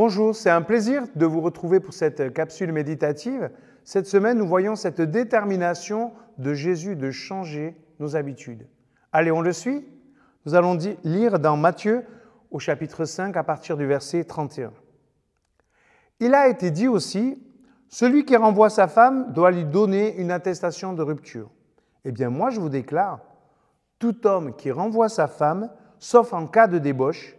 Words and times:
Bonjour, 0.00 0.32
c'est 0.32 0.48
un 0.48 0.62
plaisir 0.62 1.02
de 1.16 1.26
vous 1.26 1.40
retrouver 1.40 1.80
pour 1.80 1.92
cette 1.92 2.32
capsule 2.32 2.70
méditative. 2.70 3.50
Cette 3.82 4.06
semaine, 4.06 4.38
nous 4.38 4.46
voyons 4.46 4.76
cette 4.76 5.00
détermination 5.00 6.12
de 6.38 6.54
Jésus 6.54 6.94
de 6.94 7.10
changer 7.10 7.76
nos 7.98 8.14
habitudes. 8.14 8.68
Allez, 9.10 9.32
on 9.32 9.40
le 9.40 9.52
suit 9.52 9.84
Nous 10.46 10.54
allons 10.54 10.78
lire 11.02 11.40
dans 11.40 11.56
Matthieu 11.56 12.04
au 12.52 12.60
chapitre 12.60 13.06
5 13.06 13.36
à 13.36 13.42
partir 13.42 13.76
du 13.76 13.86
verset 13.86 14.22
31. 14.22 14.72
Il 16.20 16.32
a 16.32 16.46
été 16.46 16.70
dit 16.70 16.86
aussi, 16.86 17.42
celui 17.88 18.24
qui 18.24 18.36
renvoie 18.36 18.70
sa 18.70 18.86
femme 18.86 19.32
doit 19.32 19.50
lui 19.50 19.64
donner 19.64 20.14
une 20.18 20.30
attestation 20.30 20.92
de 20.92 21.02
rupture. 21.02 21.50
Eh 22.04 22.12
bien 22.12 22.30
moi 22.30 22.50
je 22.50 22.60
vous 22.60 22.68
déclare, 22.68 23.18
tout 23.98 24.28
homme 24.28 24.54
qui 24.54 24.70
renvoie 24.70 25.08
sa 25.08 25.26
femme, 25.26 25.72
sauf 25.98 26.32
en 26.34 26.46
cas 26.46 26.68
de 26.68 26.78
débauche, 26.78 27.34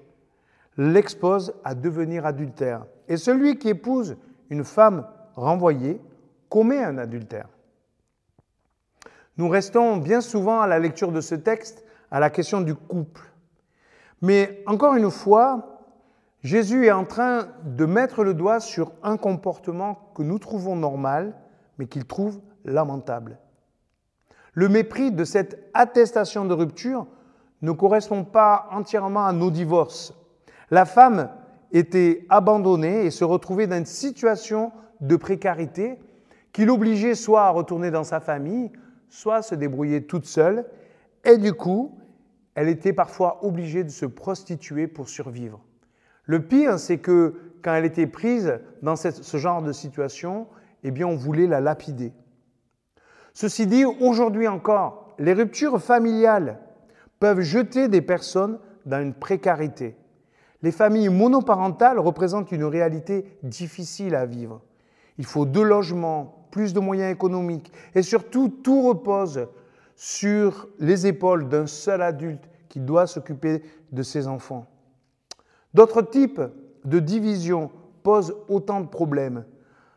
l'expose 0.77 1.54
à 1.63 1.75
devenir 1.75 2.25
adultère. 2.25 2.86
Et 3.07 3.18
celui 3.18 3.57
qui 3.57 3.69
épouse 3.69 4.18
une 4.50 4.64
femme 4.64 5.05
renvoyée 5.36 6.01
commet 6.50 6.83
un 6.83 6.97
adultère. 6.97 7.47
Nous 9.37 9.47
restons 9.47 9.97
bien 9.97 10.21
souvent 10.21 10.61
à 10.61 10.68
la 10.68 10.79
lecture 10.79 11.11
de 11.11 11.21
ce 11.21 11.36
texte 11.36 11.86
à 12.11 12.19
la 12.19 12.29
question 12.29 12.61
du 12.61 12.75
couple. 12.75 13.21
Mais 14.21 14.63
encore 14.65 14.96
une 14.96 15.11
fois, 15.11 15.79
Jésus 16.43 16.86
est 16.86 16.91
en 16.91 17.05
train 17.05 17.47
de 17.63 17.86
mettre 17.86 18.24
le 18.24 18.33
doigt 18.33 18.60
sur 18.60 18.91
un 19.04 19.18
comportement 19.18 20.11
que 20.15 20.24
nous 20.24 20.39
trouvons 20.39 20.75
normal, 20.75 21.36
mais 21.77 21.86
qu'il 21.86 22.05
trouve 22.05 22.39
lamentable. 22.65 23.38
Le 24.54 24.68
mépris 24.68 25.11
de 25.11 25.24
cette 25.24 25.69
attestation 25.74 26.46
de 26.46 26.54
rupture 26.54 27.07
ne 27.61 27.71
correspond 27.71 28.24
pas 28.24 28.68
entièrement 28.71 29.25
à 29.25 29.33
nos 29.33 29.51
divorces. 29.51 30.13
La 30.71 30.86
femme 30.86 31.29
était 31.71 32.25
abandonnée 32.30 33.05
et 33.05 33.11
se 33.11 33.23
retrouvait 33.23 33.67
dans 33.67 33.77
une 33.77 33.86
situation 33.86 34.72
de 35.02 35.16
précarité 35.16 36.00
qui 36.52 36.66
l'obligeait 36.66 37.16
soit 37.16 37.44
à 37.44 37.49
retourner 37.49 37.91
dans 37.91 38.03
sa 38.03 38.19
famille, 38.19 38.71
soit 39.09 39.38
à 39.38 39.41
se 39.41 39.55
débrouiller 39.55 40.03
toute 40.03 40.25
seule. 40.25 40.66
Et 41.23 41.38
du 41.38 41.53
coup, 41.53 41.97
elle 42.55 42.67
était 42.67 42.94
parfois 42.94 43.44
obligée 43.45 43.83
de 43.83 43.89
se 43.89 44.05
prostituer 44.05 44.88
pour 44.88 45.09
survivre. 45.09 45.61
Le 46.25 46.41
pire, 46.41 46.79
c'est 46.79 46.97
que 46.97 47.35
quand 47.61 47.73
elle 47.73 47.85
était 47.85 48.07
prise 48.07 48.59
dans 48.81 48.95
ce 48.95 49.38
genre 49.38 49.61
de 49.61 49.72
situation, 49.72 50.47
eh 50.83 50.91
bien, 50.91 51.07
on 51.07 51.16
voulait 51.16 51.47
la 51.47 51.61
lapider. 51.61 52.13
Ceci 53.33 53.67
dit, 53.67 53.85
aujourd'hui 53.85 54.47
encore, 54.47 55.13
les 55.19 55.33
ruptures 55.33 55.81
familiales 55.81 56.59
peuvent 57.19 57.41
jeter 57.41 57.88
des 57.88 58.01
personnes 58.01 58.59
dans 58.85 59.01
une 59.01 59.13
précarité. 59.13 59.95
Les 60.61 60.71
familles 60.71 61.09
monoparentales 61.09 61.99
représentent 61.99 62.52
une 62.52 62.65
réalité 62.65 63.25
difficile 63.43 64.15
à 64.15 64.25
vivre. 64.25 64.61
Il 65.17 65.25
faut 65.25 65.45
deux 65.45 65.63
logements, 65.63 66.47
plus 66.51 66.73
de 66.73 66.79
moyens 66.79 67.11
économiques 67.11 67.71
et 67.95 68.01
surtout 68.01 68.49
tout 68.49 68.81
repose 68.81 69.47
sur 69.95 70.67
les 70.79 71.07
épaules 71.07 71.47
d'un 71.47 71.67
seul 71.67 72.01
adulte 72.01 72.49
qui 72.69 72.79
doit 72.79 73.07
s'occuper 73.07 73.63
de 73.91 74.03
ses 74.03 74.27
enfants. 74.27 74.66
D'autres 75.73 76.01
types 76.01 76.41
de 76.85 76.99
divisions 76.99 77.69
posent 78.03 78.35
autant 78.47 78.81
de 78.81 78.88
problèmes. 78.88 79.45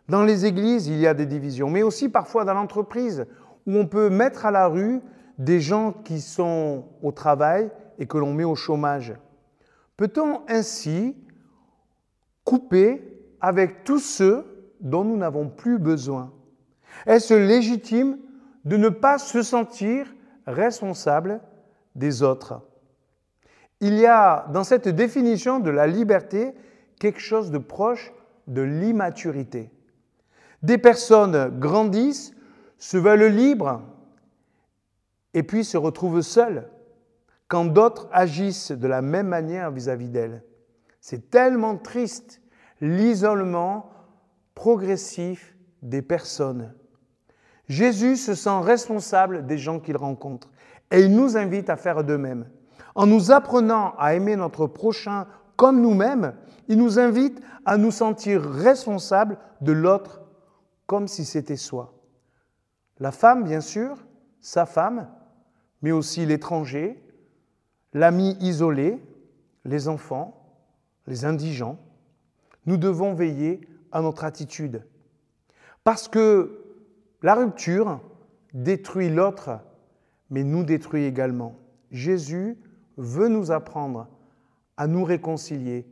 Dans 0.09 0.25
les 0.25 0.45
églises, 0.45 0.89
il 0.89 0.99
y 0.99 1.07
a 1.07 1.15
des 1.15 1.27
divisions, 1.27 1.71
mais 1.71 1.83
aussi 1.83 2.09
parfois 2.09 2.45
dans 2.45 2.55
l'entreprise, 2.55 3.27
où 3.67 3.77
on 3.77 3.87
peut 3.87 4.11
mettre 4.11 4.45
à 4.45 4.51
la 4.51 4.67
rue 4.67 5.01
des 5.39 5.61
gens 5.61 5.93
qui 5.93 6.21
sont 6.21 6.85
au 7.03 7.13
travail 7.13 7.71
et 7.99 8.07
que 8.07 8.19
l'on 8.19 8.35
met 8.35 8.45
au 8.45 8.55
chômage. 8.55 9.15
Peut-on 10.03 10.43
ainsi 10.49 11.15
couper 12.43 13.23
avec 13.41 13.85
tous 13.85 14.01
ceux 14.01 14.75
dont 14.81 15.05
nous 15.05 15.17
n'avons 15.17 15.49
plus 15.49 15.79
besoin? 15.79 16.33
Est-ce 17.07 17.35
légitime 17.35 18.19
de 18.65 18.77
ne 18.77 18.89
pas 18.89 19.19
se 19.19 19.43
sentir 19.43 20.13
responsable 20.45 21.41
des 21.95 22.25
autres? 22.25 22.63
Il 23.79 23.95
y 23.95 24.05
a 24.05 24.49
dans 24.53 24.65
cette 24.65 24.89
définition 24.89 25.61
de 25.61 25.71
la 25.71 25.87
liberté 25.87 26.53
quelque 26.99 27.21
chose 27.21 27.53
de 27.53 27.59
proche 27.59 28.13
de 28.49 28.63
l'immaturité. 28.63 29.71
Des 30.65 30.79
personnes 30.79 31.61
grandissent, 31.61 32.35
se 32.77 32.97
veulent 32.97 33.33
libres 33.33 33.81
et 35.33 35.45
puis 35.45 35.65
se 35.65 35.77
retrouvent 35.77 36.23
seules 36.23 36.69
quand 37.53 37.67
d'autres 37.67 38.09
agissent 38.13 38.73
de 38.73 38.89
la 38.89 39.03
même 39.03 39.29
manière 39.29 39.71
vis-à-vis 39.71 40.09
d'elles. 40.09 40.43
C'est 41.03 41.29
tellement 41.29 41.77
triste 41.77 42.41
l'isolement 42.81 43.91
progressif 44.55 45.55
des 45.83 46.01
personnes. 46.01 46.73
Jésus 47.69 48.17
se 48.17 48.35
sent 48.35 48.61
responsable 48.63 49.45
des 49.45 49.59
gens 49.59 49.81
qu'il 49.81 49.99
rencontre 49.99 50.51
et 50.91 51.03
il 51.03 51.15
nous 51.15 51.37
invite 51.37 51.69
à 51.69 51.77
faire 51.77 52.05
de 52.05 52.17
même. 52.17 52.49
En 52.95 53.07
nous 53.07 53.33
apprenant 53.33 53.93
à 53.99 54.15
aimer 54.15 54.37
notre 54.37 54.67
prochain 54.67 55.27
comme 55.57 55.83
nous-mêmes, 55.83 56.35
il 56.69 56.79
nous 56.79 56.99
invite 56.99 57.39
à 57.67 57.77
nous 57.77 57.91
sentir 57.91 58.41
responsables 58.41 59.37
de 59.61 59.73
l'autre 59.73 60.23
comme 60.87 61.07
si 61.07 61.27
c'était 61.27 61.57
soi. 61.57 61.93
La 62.99 63.13
femme, 63.13 63.45
bien 63.45 63.61
sûr, 63.61 63.99
sa 64.41 64.65
femme, 64.65 65.11
mais 65.83 65.93
aussi 65.93 66.25
l'étranger, 66.25 66.99
l'ami 67.93 68.37
isolé, 68.41 68.99
les 69.65 69.89
enfants, 69.89 70.43
les 71.07 71.25
indigents, 71.25 71.79
nous 72.67 72.77
devons 72.77 73.15
veiller 73.15 73.61
à 73.91 74.01
notre 74.01 74.25
attitude. 74.25 74.85
Parce 75.85 76.09
que 76.09 76.63
la 77.23 77.35
rupture 77.35 78.01
détruit 78.55 79.11
l'autre, 79.11 79.61
mais 80.31 80.45
nous 80.45 80.65
détruit 80.65 81.05
également. 81.05 81.57
Jésus 81.91 82.57
veut 82.97 83.29
nous 83.29 83.51
apprendre 83.51 84.09
à 84.77 84.87
nous 84.87 85.05
réconcilier. 85.05 85.87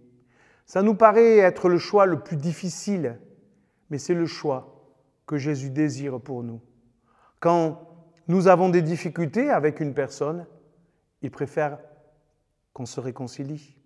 Ça 0.67 0.83
nous 0.83 0.95
paraît 0.95 1.39
être 1.39 1.69
le 1.69 1.79
choix 1.79 2.07
le 2.07 2.21
plus 2.21 2.37
difficile, 2.37 3.19
mais 3.91 3.99
c'est 3.99 4.15
le 4.15 4.27
choix 4.27 4.95
que 5.27 5.37
Jésus 5.37 5.71
désire 5.71 6.21
pour 6.21 6.43
nous. 6.43 6.61
Quand 7.41 7.89
nous 8.29 8.49
avons 8.49 8.69
des 8.69 8.83
difficultés 8.83 9.51
avec 9.51 9.81
une 9.81 9.95
personne, 9.95 10.47
il 11.23 11.31
préfère 11.31 11.79
qu'on 12.73 12.87
se 12.87 13.01
réconcilie. 13.01 13.80